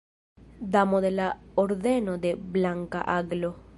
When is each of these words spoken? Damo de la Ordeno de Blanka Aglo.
Damo 0.75 0.99
de 1.03 1.11
la 1.11 1.27
Ordeno 1.65 2.17
de 2.17 2.33
Blanka 2.33 3.01
Aglo. 3.19 3.53